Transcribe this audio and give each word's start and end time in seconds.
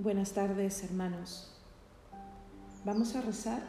Buenas 0.00 0.32
tardes, 0.32 0.82
hermanos. 0.82 1.48
Vamos 2.84 3.14
a 3.14 3.20
rezar 3.20 3.62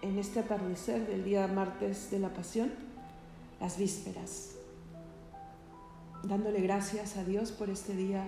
en 0.00 0.18
este 0.18 0.40
atardecer 0.40 1.06
del 1.06 1.22
día 1.22 1.46
martes 1.48 2.10
de 2.10 2.18
la 2.18 2.30
Pasión, 2.30 2.72
las 3.60 3.76
vísperas, 3.76 4.54
dándole 6.22 6.62
gracias 6.62 7.18
a 7.18 7.24
Dios 7.24 7.52
por 7.52 7.68
este 7.68 7.94
día 7.94 8.24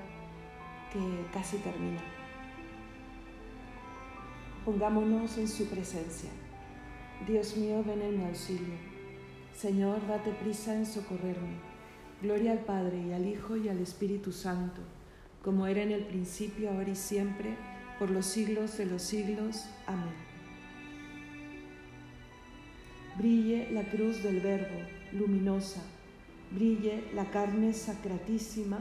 que 0.92 1.00
casi 1.32 1.56
termina. 1.56 2.02
Pongámonos 4.66 5.38
en 5.38 5.48
su 5.48 5.68
presencia. 5.68 6.28
Dios 7.26 7.56
mío, 7.56 7.82
ven 7.82 8.02
en 8.02 8.18
mi 8.18 8.24
auxilio. 8.26 8.76
Señor, 9.56 10.06
date 10.06 10.32
prisa 10.32 10.74
en 10.74 10.84
socorrerme. 10.84 11.56
Gloria 12.20 12.52
al 12.52 12.58
Padre 12.58 13.00
y 13.00 13.12
al 13.14 13.26
Hijo 13.26 13.56
y 13.56 13.70
al 13.70 13.78
Espíritu 13.78 14.32
Santo 14.32 14.82
como 15.42 15.66
era 15.66 15.82
en 15.82 15.92
el 15.92 16.04
principio, 16.04 16.70
ahora 16.70 16.90
y 16.90 16.96
siempre, 16.96 17.56
por 17.98 18.10
los 18.10 18.26
siglos 18.26 18.76
de 18.76 18.86
los 18.86 19.02
siglos. 19.02 19.66
Amén. 19.86 20.14
Brille 23.16 23.70
la 23.72 23.84
cruz 23.84 24.22
del 24.22 24.40
Verbo, 24.40 24.80
luminosa, 25.12 25.82
brille 26.50 27.04
la 27.14 27.30
carne 27.30 27.72
sacratísima 27.72 28.78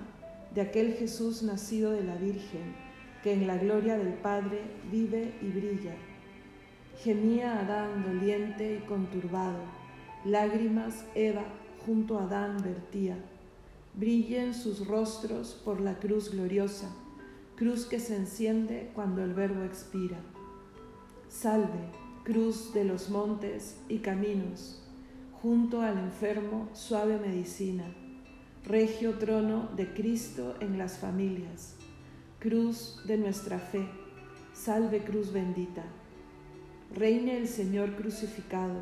de 0.54 0.62
aquel 0.62 0.94
Jesús 0.94 1.44
nacido 1.44 1.92
de 1.92 2.04
la 2.04 2.16
Virgen, 2.16 2.76
que 3.24 3.34
en 3.34 3.48
la 3.48 3.58
gloria 3.58 3.98
del 3.98 4.14
Padre 4.14 4.62
vive 4.92 5.34
y 5.42 5.48
brilla. 5.48 5.96
Gemía 7.04 7.60
Adán 7.60 8.04
doliente 8.04 8.76
y 8.76 8.88
conturbado, 8.88 9.60
lágrimas 10.26 11.06
Eva 11.16 11.46
junto 11.86 12.20
a 12.20 12.24
Adán 12.24 12.58
vertía 12.62 13.18
brillen 13.96 14.54
sus 14.54 14.88
rostros 14.88 15.60
por 15.66 15.82
la 15.82 16.00
cruz 16.00 16.32
gloriosa, 16.32 16.90
cruz 17.56 17.86
que 17.86 18.00
se 18.00 18.16
enciende 18.16 18.92
cuando 18.94 19.24
el 19.24 19.34
Verbo 19.34 19.64
expira. 19.64 20.18
Salve, 21.28 21.92
cruz 22.24 22.74
de 22.74 22.86
los 22.86 23.10
montes 23.10 23.78
y 23.90 24.00
caminos, 24.00 24.82
junto 25.42 25.82
al 25.82 25.98
enfermo 25.98 26.70
suave 26.74 27.18
medicina, 27.18 27.86
regio 28.66 29.16
trono 29.16 29.70
de 29.76 29.94
Cristo 29.94 30.56
en 30.60 30.78
las 30.78 30.98
familias, 30.98 31.76
cruz 32.40 33.02
de 33.06 33.18
nuestra 33.18 33.60
fe, 33.60 33.88
salve 34.54 35.00
cruz 35.00 35.34
bendita. 35.34 35.84
Reine 36.96 37.38
el 37.38 37.48
Señor 37.48 37.96
crucificado, 37.96 38.82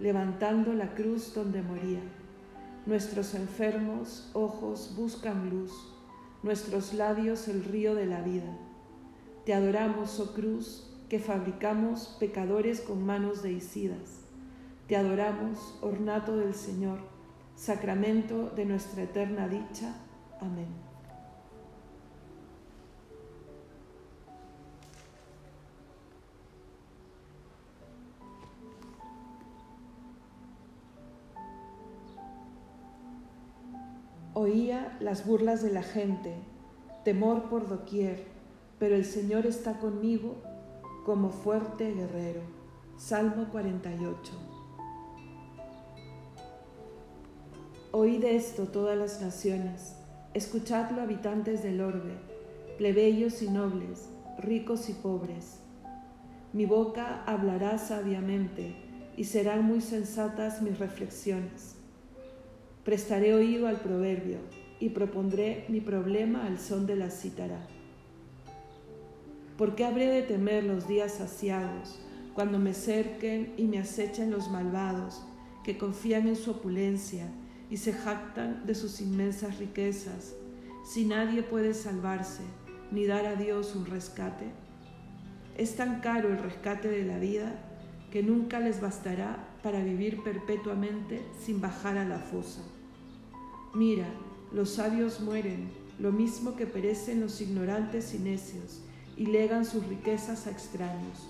levantando 0.00 0.72
la 0.72 0.94
cruz 0.94 1.34
donde 1.34 1.62
moría 1.62 2.00
Nuestros 2.88 3.34
enfermos 3.34 4.30
ojos 4.32 4.94
buscan 4.96 5.50
luz, 5.50 5.72
nuestros 6.42 6.94
labios 6.94 7.46
el 7.46 7.62
río 7.62 7.94
de 7.94 8.06
la 8.06 8.22
vida. 8.22 8.56
Te 9.44 9.52
adoramos, 9.52 10.18
oh 10.20 10.32
cruz, 10.32 10.90
que 11.10 11.18
fabricamos 11.18 12.16
pecadores 12.18 12.80
con 12.80 13.04
manos 13.04 13.42
deicidas. 13.42 14.22
Te 14.86 14.96
adoramos, 14.96 15.78
ornato 15.82 16.38
del 16.38 16.54
Señor, 16.54 17.00
sacramento 17.56 18.48
de 18.56 18.64
nuestra 18.64 19.02
eterna 19.02 19.48
dicha. 19.48 19.94
Amén. 20.40 20.68
Oía 34.40 34.96
las 35.00 35.26
burlas 35.26 35.64
de 35.64 35.72
la 35.72 35.82
gente, 35.82 36.32
temor 37.04 37.50
por 37.50 37.68
doquier, 37.68 38.24
pero 38.78 38.94
el 38.94 39.04
Señor 39.04 39.46
está 39.46 39.80
conmigo 39.80 40.36
como 41.04 41.30
fuerte 41.30 41.92
guerrero. 41.92 42.42
Salmo 42.96 43.48
48. 43.50 44.32
Oíd 47.90 48.22
esto 48.22 48.68
todas 48.68 48.96
las 48.96 49.20
naciones, 49.20 49.96
escuchadlo 50.34 51.02
habitantes 51.02 51.64
del 51.64 51.80
orbe, 51.80 52.14
plebeyos 52.76 53.42
y 53.42 53.50
nobles, 53.50 54.08
ricos 54.38 54.88
y 54.88 54.92
pobres. 54.92 55.58
Mi 56.52 56.64
boca 56.64 57.24
hablará 57.26 57.76
sabiamente 57.76 58.76
y 59.16 59.24
serán 59.24 59.64
muy 59.64 59.80
sensatas 59.80 60.62
mis 60.62 60.78
reflexiones 60.78 61.77
Prestaré 62.88 63.34
oído 63.34 63.68
al 63.68 63.82
proverbio 63.82 64.38
y 64.80 64.88
propondré 64.88 65.66
mi 65.68 65.78
problema 65.78 66.46
al 66.46 66.58
son 66.58 66.86
de 66.86 66.96
la 66.96 67.10
cítara. 67.10 67.60
¿Por 69.58 69.74
qué 69.74 69.84
habré 69.84 70.06
de 70.06 70.22
temer 70.22 70.64
los 70.64 70.88
días 70.88 71.12
saciados, 71.12 72.00
cuando 72.32 72.58
me 72.58 72.72
cerquen 72.72 73.52
y 73.58 73.64
me 73.64 73.78
acechen 73.78 74.30
los 74.30 74.50
malvados, 74.50 75.22
que 75.64 75.76
confían 75.76 76.28
en 76.28 76.36
su 76.36 76.52
opulencia 76.52 77.26
y 77.70 77.76
se 77.76 77.92
jactan 77.92 78.64
de 78.64 78.74
sus 78.74 79.02
inmensas 79.02 79.58
riquezas, 79.58 80.32
si 80.90 81.04
nadie 81.04 81.42
puede 81.42 81.74
salvarse 81.74 82.42
ni 82.90 83.04
dar 83.04 83.26
a 83.26 83.36
Dios 83.36 83.74
un 83.76 83.84
rescate? 83.84 84.46
Es 85.58 85.76
tan 85.76 86.00
caro 86.00 86.30
el 86.30 86.38
rescate 86.38 86.88
de 86.88 87.04
la 87.04 87.18
vida 87.18 87.52
que 88.10 88.22
nunca 88.22 88.60
les 88.60 88.80
bastará 88.80 89.46
para 89.62 89.84
vivir 89.84 90.22
perpetuamente 90.22 91.20
sin 91.38 91.60
bajar 91.60 91.98
a 91.98 92.06
la 92.06 92.20
fosa. 92.20 92.62
Mira, 93.74 94.06
los 94.50 94.70
sabios 94.70 95.20
mueren, 95.20 95.68
lo 95.98 96.10
mismo 96.10 96.56
que 96.56 96.66
perecen 96.66 97.20
los 97.20 97.40
ignorantes 97.42 98.14
y 98.14 98.18
necios, 98.18 98.80
y 99.16 99.26
legan 99.26 99.66
sus 99.66 99.86
riquezas 99.86 100.46
a 100.46 100.50
extraños. 100.50 101.28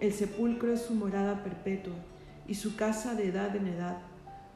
El 0.00 0.12
sepulcro 0.12 0.72
es 0.72 0.82
su 0.82 0.94
morada 0.94 1.42
perpetua 1.42 1.96
y 2.46 2.54
su 2.54 2.76
casa 2.76 3.14
de 3.16 3.28
edad 3.28 3.56
en 3.56 3.66
edad, 3.66 3.98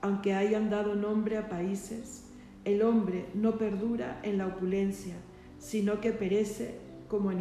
aunque 0.01 0.35
hayan 0.35 0.71
dado 0.71 0.95
nombre 0.95 1.39
a 1.39 1.49
países, 1.49 2.25
el 2.65 2.83
hombre 2.83 3.27
no 3.35 3.59
perdura 3.59 4.21
en 4.23 4.39
la 4.39 4.47
opulencia, 4.47 5.17
sino 5.59 6.01
que 6.01 6.13
perece 6.13 6.79
como, 7.09 7.33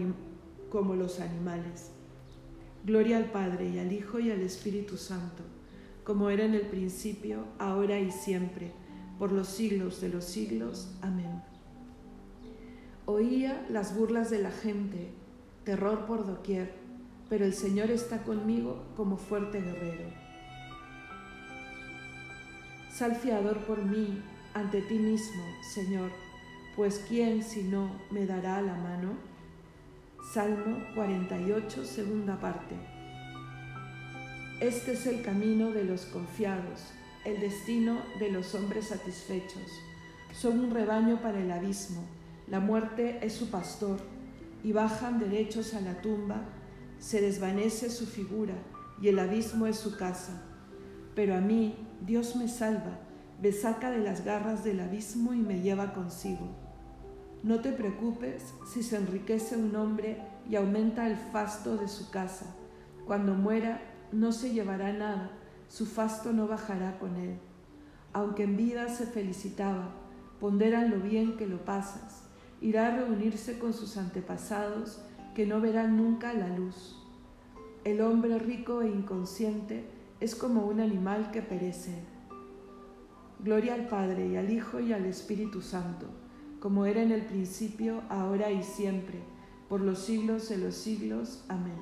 como 0.71 0.95
los 0.95 1.19
animales. 1.19 1.91
Gloria 2.83 3.17
al 3.17 3.25
Padre 3.25 3.69
y 3.69 3.77
al 3.77 3.91
Hijo 3.91 4.19
y 4.19 4.31
al 4.31 4.41
Espíritu 4.41 4.97
Santo, 4.97 5.43
como 6.03 6.31
era 6.31 6.45
en 6.45 6.55
el 6.55 6.65
principio, 6.65 7.45
ahora 7.59 7.99
y 7.99 8.09
siempre 8.09 8.71
por 9.17 9.31
los 9.31 9.47
siglos 9.47 10.01
de 10.01 10.09
los 10.09 10.25
siglos. 10.25 10.89
Amén. 11.01 11.41
Oía 13.05 13.65
las 13.69 13.95
burlas 13.97 14.29
de 14.29 14.39
la 14.39 14.51
gente, 14.51 15.11
terror 15.63 16.05
por 16.05 16.25
doquier, 16.25 16.73
pero 17.29 17.45
el 17.45 17.53
Señor 17.53 17.91
está 17.91 18.23
conmigo 18.23 18.83
como 18.95 19.17
fuerte 19.17 19.61
guerrero. 19.61 20.09
Sal 22.91 23.15
fiador 23.15 23.57
por 23.59 23.83
mí 23.83 24.21
ante 24.53 24.81
ti 24.81 24.99
mismo, 24.99 25.43
Señor, 25.73 26.11
pues 26.75 27.05
¿quién 27.07 27.43
si 27.43 27.63
no 27.63 27.89
me 28.11 28.25
dará 28.25 28.61
la 28.61 28.75
mano? 28.75 29.13
Salmo 30.33 30.77
48, 30.95 31.83
segunda 31.83 32.39
parte. 32.39 32.75
Este 34.59 34.93
es 34.93 35.07
el 35.07 35.21
camino 35.21 35.71
de 35.71 35.83
los 35.83 36.05
confiados 36.05 36.93
el 37.25 37.39
destino 37.39 38.01
de 38.19 38.31
los 38.31 38.55
hombres 38.55 38.87
satisfechos. 38.87 39.79
Son 40.33 40.59
un 40.59 40.71
rebaño 40.71 41.21
para 41.21 41.39
el 41.39 41.51
abismo, 41.51 42.03
la 42.47 42.59
muerte 42.59 43.19
es 43.21 43.33
su 43.33 43.49
pastor, 43.49 43.99
y 44.63 44.71
bajan 44.71 45.19
derechos 45.19 45.73
a 45.73 45.81
la 45.81 46.01
tumba, 46.01 46.43
se 46.99 47.21
desvanece 47.21 47.89
su 47.89 48.05
figura, 48.05 48.55
y 49.01 49.07
el 49.07 49.19
abismo 49.19 49.67
es 49.67 49.77
su 49.77 49.97
casa. 49.97 50.43
Pero 51.15 51.35
a 51.35 51.41
mí 51.41 51.75
Dios 52.05 52.35
me 52.35 52.47
salva, 52.47 52.99
me 53.41 53.51
saca 53.51 53.91
de 53.91 53.99
las 53.99 54.23
garras 54.23 54.63
del 54.63 54.79
abismo 54.79 55.33
y 55.33 55.37
me 55.37 55.61
lleva 55.61 55.93
consigo. 55.93 56.47
No 57.43 57.59
te 57.59 57.71
preocupes 57.71 58.53
si 58.71 58.83
se 58.83 58.97
enriquece 58.97 59.57
un 59.57 59.75
hombre 59.75 60.21
y 60.47 60.55
aumenta 60.55 61.07
el 61.07 61.17
fasto 61.17 61.75
de 61.75 61.87
su 61.87 62.11
casa. 62.11 62.55
Cuando 63.07 63.33
muera 63.33 63.81
no 64.11 64.31
se 64.31 64.53
llevará 64.53 64.93
nada 64.93 65.40
su 65.71 65.85
fasto 65.85 66.33
no 66.33 66.49
bajará 66.49 66.99
con 66.99 67.15
él. 67.15 67.37
Aunque 68.11 68.43
en 68.43 68.57
vida 68.57 68.89
se 68.89 69.05
felicitaba, 69.05 69.91
ponderan 70.41 70.91
lo 70.91 70.99
bien 70.99 71.37
que 71.37 71.47
lo 71.47 71.63
pasas, 71.63 72.23
irá 72.59 72.87
a 72.87 72.97
reunirse 72.97 73.57
con 73.57 73.71
sus 73.71 73.95
antepasados 73.95 75.01
que 75.33 75.45
no 75.45 75.61
verán 75.61 75.95
nunca 75.95 76.33
la 76.33 76.49
luz. 76.49 76.97
El 77.85 78.01
hombre 78.01 78.37
rico 78.37 78.81
e 78.81 78.89
inconsciente 78.89 79.85
es 80.19 80.35
como 80.35 80.65
un 80.65 80.81
animal 80.81 81.31
que 81.31 81.41
perece. 81.41 82.03
Gloria 83.39 83.73
al 83.75 83.87
Padre 83.87 84.27
y 84.27 84.35
al 84.35 84.51
Hijo 84.51 84.81
y 84.81 84.91
al 84.91 85.05
Espíritu 85.05 85.61
Santo, 85.61 86.07
como 86.59 86.85
era 86.85 87.01
en 87.01 87.13
el 87.13 87.25
principio, 87.25 88.03
ahora 88.09 88.51
y 88.51 88.61
siempre, 88.61 89.19
por 89.69 89.79
los 89.79 89.99
siglos 89.99 90.49
de 90.49 90.57
los 90.57 90.75
siglos. 90.75 91.45
Amén. 91.47 91.79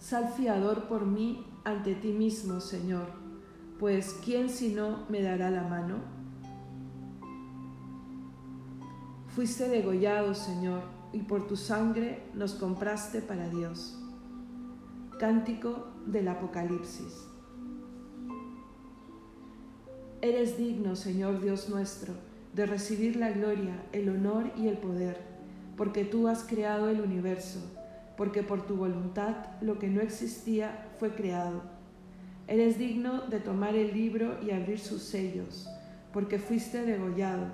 Sal 0.00 0.32
fiador 0.36 0.88
por 0.88 1.06
mí 1.06 1.46
ante 1.64 1.94
ti 1.94 2.12
mismo, 2.12 2.60
Señor, 2.60 3.08
pues 3.78 4.18
¿quién 4.24 4.48
si 4.48 4.74
no 4.74 5.06
me 5.08 5.22
dará 5.22 5.50
la 5.50 5.62
mano? 5.62 5.96
Fuiste 9.28 9.68
degollado, 9.68 10.34
Señor, 10.34 10.82
y 11.12 11.20
por 11.20 11.46
tu 11.46 11.56
sangre 11.56 12.22
nos 12.34 12.54
compraste 12.54 13.22
para 13.22 13.48
Dios. 13.48 13.98
Cántico 15.18 15.88
del 16.06 16.28
Apocalipsis. 16.28 17.26
Eres 20.22 20.58
digno, 20.58 20.96
Señor 20.96 21.40
Dios 21.40 21.68
nuestro, 21.68 22.12
de 22.54 22.66
recibir 22.66 23.16
la 23.16 23.30
gloria, 23.30 23.82
el 23.92 24.08
honor 24.10 24.50
y 24.56 24.68
el 24.68 24.76
poder, 24.76 25.18
porque 25.76 26.04
tú 26.04 26.28
has 26.28 26.42
creado 26.42 26.90
el 26.90 27.00
universo, 27.00 27.60
porque 28.20 28.42
por 28.42 28.66
tu 28.66 28.76
voluntad 28.76 29.46
lo 29.62 29.78
que 29.78 29.88
no 29.88 30.02
existía 30.02 30.90
fue 30.98 31.14
creado. 31.14 31.62
Eres 32.46 32.78
digno 32.78 33.22
de 33.28 33.40
tomar 33.40 33.74
el 33.74 33.94
libro 33.94 34.36
y 34.42 34.50
abrir 34.50 34.78
sus 34.78 35.00
sellos, 35.00 35.66
porque 36.12 36.38
fuiste 36.38 36.84
degollado 36.84 37.46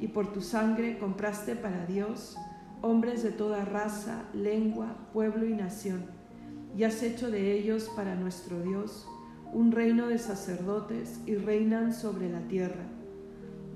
y 0.00 0.08
por 0.08 0.32
tu 0.32 0.40
sangre 0.40 0.96
compraste 0.96 1.54
para 1.54 1.84
Dios 1.84 2.34
hombres 2.80 3.22
de 3.22 3.30
toda 3.30 3.66
raza, 3.66 4.24
lengua, 4.32 4.96
pueblo 5.12 5.44
y 5.44 5.52
nación, 5.52 6.06
y 6.74 6.84
has 6.84 7.02
hecho 7.02 7.30
de 7.30 7.52
ellos 7.52 7.90
para 7.94 8.14
nuestro 8.14 8.62
Dios 8.62 9.06
un 9.52 9.70
reino 9.70 10.08
de 10.08 10.16
sacerdotes 10.16 11.20
y 11.26 11.34
reinan 11.34 11.92
sobre 11.92 12.30
la 12.30 12.40
tierra. 12.48 12.86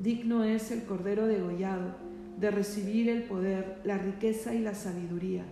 Digno 0.02 0.44
es 0.44 0.70
el 0.70 0.84
Cordero 0.84 1.26
degollado 1.26 1.96
de 2.38 2.50
recibir 2.50 3.10
el 3.10 3.24
poder, 3.24 3.82
la 3.84 3.98
riqueza 3.98 4.54
y 4.54 4.60
la 4.60 4.72
sabiduría, 4.72 5.44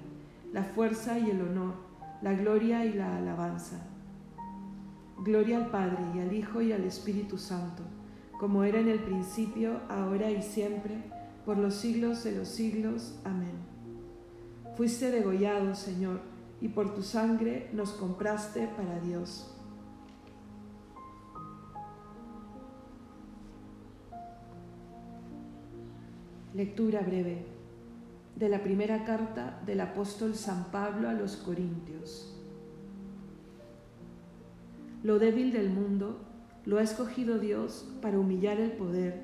la 0.52 0.64
fuerza 0.64 1.18
y 1.18 1.30
el 1.30 1.42
honor, 1.42 1.74
la 2.22 2.34
gloria 2.34 2.84
y 2.84 2.92
la 2.94 3.16
alabanza. 3.16 3.86
Gloria 5.18 5.58
al 5.58 5.70
Padre 5.70 5.98
y 6.14 6.20
al 6.20 6.32
Hijo 6.32 6.60
y 6.60 6.72
al 6.72 6.84
Espíritu 6.84 7.38
Santo 7.38 7.82
como 8.38 8.62
era 8.62 8.78
en 8.78 8.88
el 8.88 9.00
principio, 9.00 9.80
ahora 9.88 10.30
y 10.30 10.42
siempre, 10.42 11.02
por 11.44 11.58
los 11.58 11.74
siglos 11.74 12.22
de 12.22 12.32
los 12.32 12.48
siglos. 12.48 13.18
Amén. 13.24 13.52
Fuiste 14.76 15.10
degollado, 15.10 15.74
Señor, 15.74 16.20
y 16.60 16.68
por 16.68 16.94
tu 16.94 17.02
sangre 17.02 17.68
nos 17.72 17.90
compraste 17.90 18.68
para 18.68 19.00
Dios. 19.00 19.52
Lectura 26.54 27.00
breve 27.00 27.57
de 28.38 28.48
la 28.48 28.62
primera 28.62 29.04
carta 29.04 29.60
del 29.66 29.80
apóstol 29.80 30.36
San 30.36 30.70
Pablo 30.70 31.08
a 31.08 31.12
los 31.12 31.36
Corintios. 31.36 32.36
Lo 35.02 35.18
débil 35.18 35.52
del 35.52 35.70
mundo 35.70 36.20
lo 36.64 36.78
ha 36.78 36.82
escogido 36.82 37.40
Dios 37.40 37.88
para 38.00 38.18
humillar 38.18 38.60
el 38.60 38.70
poder. 38.72 39.22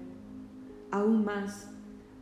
Aún 0.90 1.24
más, 1.24 1.70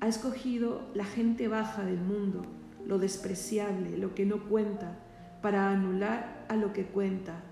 ha 0.01 0.09
escogido 0.09 0.83
la 0.93 1.07
gente 1.07 1.49
baja 1.49 1.83
del 1.83 2.01
mundo, 2.01 2.43
lo 2.87 2.99
despreciable, 2.99 3.97
lo 3.97 4.15
que 4.15 4.27
no 4.27 4.49
cuenta, 4.49 4.99
para 5.41 5.71
anular 5.71 6.45
a 6.51 6.57
lo 6.57 6.75
que 6.75 6.85
cuenta, 6.85 7.43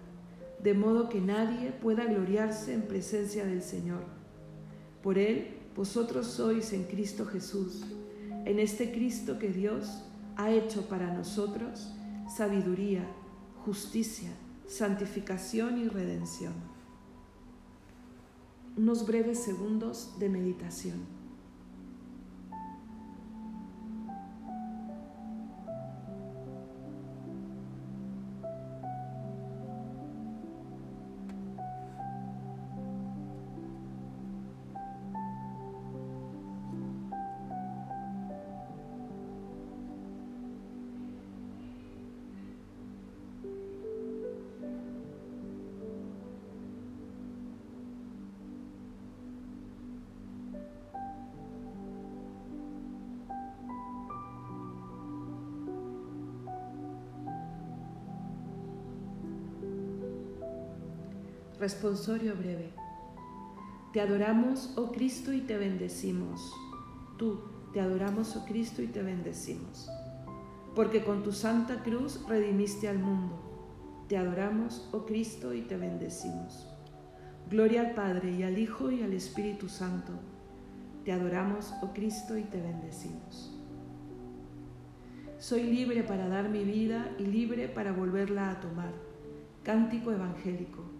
de 0.62 0.75
modo 0.75 1.08
que 1.08 1.20
nadie 1.20 1.72
pueda 1.72 2.04
gloriarse 2.04 2.75
en 2.75 2.82
presencia 2.82 3.46
del 3.46 3.62
Señor. 3.62 4.04
Por 5.02 5.16
Él, 5.16 5.56
vosotros 5.75 6.26
sois 6.26 6.75
en 6.75 6.84
Cristo 6.84 7.25
Jesús, 7.25 7.87
en 8.44 8.58
este 8.58 8.92
Cristo 8.92 9.38
que 9.38 9.48
Dios 9.48 10.04
ha 10.37 10.50
hecho 10.50 10.88
para 10.88 11.12
nosotros 11.12 11.92
sabiduría, 12.28 13.04
justicia, 13.64 14.31
santificación 14.66 15.78
y 15.78 15.88
redención 15.88 16.52
unos 18.76 19.06
breves 19.06 19.42
segundos 19.42 20.19
de 20.19 20.28
meditación. 20.28 21.19
Responsorio 61.61 62.35
breve. 62.37 62.73
Te 63.93 64.01
adoramos, 64.01 64.73
oh 64.79 64.93
Cristo, 64.93 65.31
y 65.31 65.43
te 65.43 65.59
bendecimos. 65.59 66.55
Tú, 67.19 67.43
te 67.75 67.83
adoramos, 67.83 68.35
oh 68.35 68.47
Cristo, 68.47 68.81
y 68.81 68.87
te 68.87 69.03
bendecimos. 69.03 69.91
Porque 70.75 71.05
con 71.05 71.23
tu 71.23 71.33
santa 71.33 71.83
cruz 71.83 72.27
redimiste 72.27 72.89
al 72.89 72.99
mundo. 72.99 74.07
Te 74.09 74.17
adoramos, 74.17 74.89
oh 74.93 75.05
Cristo, 75.05 75.53
y 75.53 75.61
te 75.61 75.77
bendecimos. 75.77 76.67
Gloria 77.51 77.83
al 77.83 77.95
Padre, 77.95 78.31
y 78.31 78.43
al 78.43 78.57
Hijo, 78.57 78.91
y 78.91 79.03
al 79.03 79.12
Espíritu 79.12 79.69
Santo. 79.69 80.12
Te 81.05 81.12
adoramos, 81.12 81.75
oh 81.83 81.93
Cristo, 81.93 82.39
y 82.39 82.45
te 82.45 82.59
bendecimos. 82.59 83.55
Soy 85.37 85.65
libre 85.65 86.05
para 86.05 86.27
dar 86.27 86.49
mi 86.49 86.65
vida 86.65 87.15
y 87.19 87.27
libre 87.27 87.69
para 87.69 87.93
volverla 87.93 88.51
a 88.51 88.61
tomar. 88.61 88.95
Cántico 89.62 90.11
evangélico. 90.11 91.00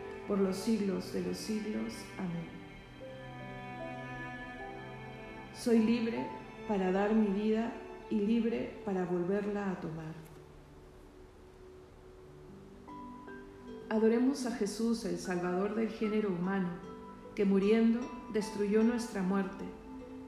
por 0.31 0.39
los 0.39 0.55
siglos 0.55 1.11
de 1.11 1.23
los 1.23 1.35
siglos. 1.35 1.91
Amén. 2.17 2.47
Soy 5.53 5.79
libre 5.79 6.25
para 6.69 6.89
dar 6.93 7.13
mi 7.13 7.27
vida 7.27 7.73
y 8.09 8.15
libre 8.15 8.79
para 8.85 9.03
volverla 9.03 9.69
a 9.69 9.81
tomar. 9.81 10.13
Adoremos 13.89 14.45
a 14.45 14.55
Jesús, 14.55 15.03
el 15.03 15.17
Salvador 15.17 15.75
del 15.75 15.89
género 15.89 16.29
humano, 16.29 16.69
que 17.35 17.43
muriendo 17.43 17.99
destruyó 18.31 18.83
nuestra 18.83 19.21
muerte 19.21 19.65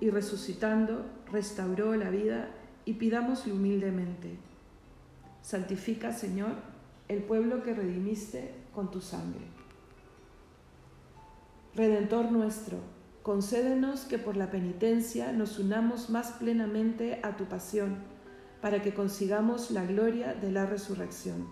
y 0.01 0.10
resucitando 0.10 1.05
restauró 1.31 1.95
la 1.95 2.10
vida 2.10 2.50
y 2.83 2.95
pidámosle 2.95 3.53
humildemente. 3.53 4.36
Santifica, 5.41 6.12
Señor, 6.12 6.55
el 7.07 7.24
pueblo 7.24 7.63
que 7.63 7.74
redimiste 7.74 8.53
con 8.74 8.91
tu 8.91 9.00
sangre. 9.00 9.52
Redentor 11.75 12.32
nuestro, 12.32 12.77
concédenos 13.24 14.01
que 14.01 14.20
por 14.20 14.38
la 14.38 14.51
penitencia 14.51 15.32
nos 15.32 15.58
unamos 15.58 16.12
más 16.12 16.34
plenamente 16.34 17.20
a 17.24 17.36
tu 17.36 17.46
pasión, 17.46 17.96
para 18.62 18.84
que 18.84 18.94
consigamos 18.94 19.72
la 19.72 19.84
gloria 19.84 20.36
de 20.36 20.51
la 20.51 20.68
resurrección. 20.68 21.48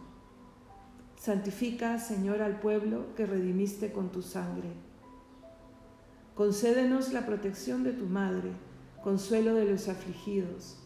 Santifica, 1.15 1.97
Señor, 1.97 2.43
al 2.43 2.59
pueblo 2.59 3.15
que 3.15 3.25
redimiste 3.25 3.91
con 3.91 4.11
tu 4.11 4.21
sangre. 4.21 4.69
Concédenos 6.35 7.13
la 7.13 7.25
protección 7.25 7.83
de 7.83 7.93
tu 7.93 8.05
Madre, 8.05 8.51
consuelo 9.03 9.55
de 9.55 9.65
los 9.65 9.87
afligidos, 9.87 10.77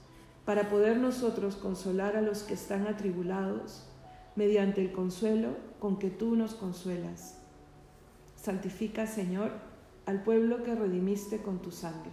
para 0.46 0.70
poder 0.70 0.96
nosotros 0.96 1.58
consolar 1.58 2.16
a 2.16 2.22
los 2.22 2.44
que 2.44 2.54
están 2.54 2.88
atribulados, 2.88 3.86
mediante 4.38 4.80
el 4.80 4.94
consuelo 4.94 5.58
con 5.80 6.00
que 6.00 6.10
tú 6.10 6.38
nos 6.38 6.56
consuelas. 6.56 7.45
Santifica, 8.46 9.08
Señor, 9.08 9.54
al 10.06 10.22
pueblo 10.22 10.64
que 10.64 10.76
redimiste 10.76 11.42
con 11.42 11.64
tu 11.64 11.72
sangre. 11.72 12.12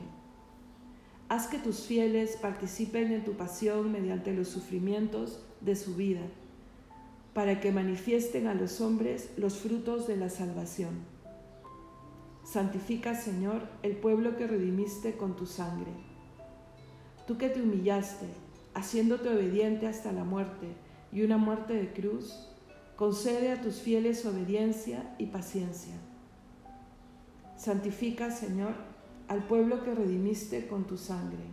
Haz 1.29 1.47
que 1.47 1.59
tus 1.59 1.81
fieles 1.81 2.39
participen 2.41 3.13
en 3.13 3.23
tu 3.23 3.35
pasión 3.35 3.93
mediante 3.93 4.33
los 4.33 4.49
sufrimientos 4.49 5.45
de 5.61 5.77
su 5.77 5.95
vida, 5.95 6.23
para 7.35 7.61
que 7.61 7.71
manifiesten 7.71 8.47
a 8.47 8.55
los 8.55 8.81
hombres 8.81 9.29
los 9.37 9.59
frutos 9.59 10.07
de 10.07 10.17
la 10.17 10.31
salvación. 10.31 11.01
Santifica, 12.45 13.15
Señor, 13.15 13.69
el 13.83 13.99
pueblo 13.99 14.39
que 14.39 14.47
redimiste 14.47 15.19
con 15.19 15.37
tu 15.37 15.45
sangre. 15.45 15.93
Tú 17.27 17.37
que 17.37 17.51
te 17.51 17.61
humillaste, 17.61 18.25
haciéndote 18.73 19.29
obediente 19.29 19.87
hasta 19.87 20.13
la 20.13 20.25
muerte 20.25 20.69
y 21.13 21.25
una 21.25 21.37
muerte 21.37 21.75
de 21.75 21.93
cruz, 21.93 22.49
concede 22.97 23.53
a 23.53 23.61
tus 23.61 23.83
fieles 23.83 24.25
obediencia 24.25 25.15
y 25.19 25.27
paciencia. 25.27 25.93
Santifica, 27.63 28.31
Señor, 28.33 28.75
al 29.29 29.47
pueblo 29.47 29.85
que 29.85 29.95
redimiste 29.95 30.67
con 30.67 30.83
tu 30.83 30.99
sangre. 30.99 31.45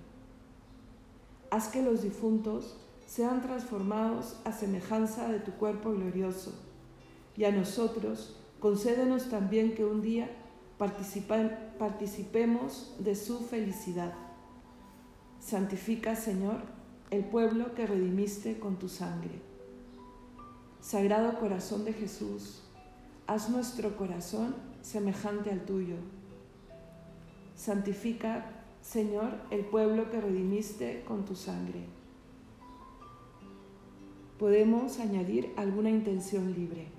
Haz 1.51 1.67
que 1.67 1.83
los 1.83 2.01
difuntos 2.01 2.77
sean 3.05 3.43
transformados 3.43 4.37
a 4.43 4.51
semejanza 4.51 5.27
de 5.27 5.37
tu 5.37 5.51
cuerpo 5.51 5.91
glorioso, 5.91 6.55
y 7.37 7.43
a 7.43 7.51
nosotros 7.51 8.41
concédenos 8.59 9.29
también 9.29 9.75
que 9.75 9.85
un 9.85 10.01
día 10.01 10.31
participemos 10.79 12.95
de 12.97 13.13
su 13.13 13.41
felicidad. 13.41 14.15
Santifica, 15.39 16.15
Señor, 16.15 16.63
el 17.11 17.23
pueblo 17.23 17.75
que 17.75 17.85
redimiste 17.85 18.57
con 18.57 18.79
tu 18.79 18.89
sangre. 18.89 19.43
Sagrado 20.81 21.39
corazón 21.39 21.85
de 21.85 21.93
Jesús, 21.93 22.63
haz 23.27 23.51
nuestro 23.51 23.95
corazón 23.95 24.68
semejante 24.81 25.51
al 25.51 25.65
tuyo. 25.65 25.95
Santifica, 27.55 28.51
Señor, 28.81 29.31
el 29.51 29.65
pueblo 29.65 30.09
que 30.09 30.21
redimiste 30.21 31.03
con 31.05 31.25
tu 31.25 31.35
sangre. 31.35 31.83
Podemos 34.37 34.99
añadir 34.99 35.51
alguna 35.57 35.89
intención 35.89 36.53
libre. 36.53 36.98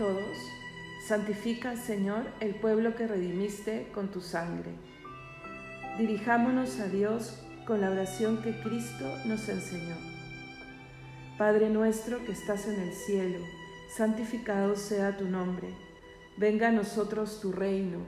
Todos, 0.00 0.38
santifica, 1.06 1.76
Señor, 1.76 2.24
el 2.40 2.54
pueblo 2.54 2.96
que 2.96 3.06
redimiste 3.06 3.90
con 3.92 4.08
tu 4.08 4.22
sangre. 4.22 4.70
Dirijámonos 5.98 6.80
a 6.80 6.86
Dios 6.86 7.38
con 7.66 7.82
la 7.82 7.90
oración 7.90 8.40
que 8.40 8.58
Cristo 8.62 9.04
nos 9.26 9.46
enseñó. 9.50 9.96
Padre 11.36 11.68
nuestro 11.68 12.24
que 12.24 12.32
estás 12.32 12.66
en 12.66 12.80
el 12.80 12.94
cielo, 12.94 13.40
santificado 13.94 14.74
sea 14.74 15.18
tu 15.18 15.26
nombre. 15.26 15.68
Venga 16.38 16.68
a 16.68 16.72
nosotros 16.72 17.38
tu 17.42 17.52
reino, 17.52 17.98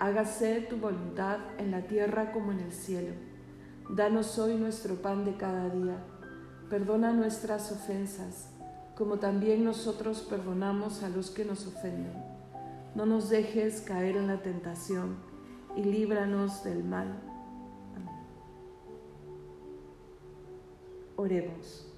hágase 0.00 0.62
tu 0.62 0.78
voluntad 0.78 1.40
en 1.58 1.72
la 1.72 1.82
tierra 1.82 2.32
como 2.32 2.52
en 2.52 2.60
el 2.60 2.72
cielo. 2.72 3.12
Danos 3.90 4.38
hoy 4.38 4.54
nuestro 4.54 4.94
pan 5.02 5.26
de 5.26 5.36
cada 5.36 5.68
día. 5.68 6.06
Perdona 6.70 7.12
nuestras 7.12 7.70
ofensas 7.70 8.53
como 8.96 9.18
también 9.18 9.64
nosotros 9.64 10.20
perdonamos 10.20 11.02
a 11.02 11.08
los 11.08 11.30
que 11.30 11.44
nos 11.44 11.66
ofenden. 11.66 12.12
No 12.94 13.06
nos 13.06 13.28
dejes 13.28 13.80
caer 13.80 14.16
en 14.16 14.28
la 14.28 14.40
tentación 14.42 15.16
y 15.76 15.82
líbranos 15.82 16.62
del 16.62 16.84
mal. 16.84 17.20
Amén. 17.96 18.14
Oremos. 21.16 21.90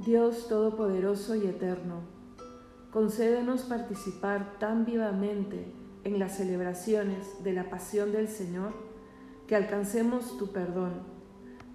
Dios 0.00 0.48
Todopoderoso 0.48 1.34
y 1.36 1.46
Eterno, 1.46 2.00
concédenos 2.92 3.62
participar 3.62 4.58
tan 4.58 4.84
vivamente 4.84 5.72
en 6.04 6.18
las 6.18 6.36
celebraciones 6.36 7.42
de 7.44 7.52
la 7.52 7.68
pasión 7.70 8.12
del 8.12 8.28
Señor 8.28 8.72
que 9.46 9.56
alcancemos 9.56 10.36
tu 10.36 10.48
perdón 10.48 11.17